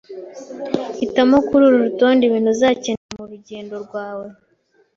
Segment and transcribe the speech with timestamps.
[0.99, 4.27] Hitamo kururu rutonde ibintu uzakenera murugendo rwawe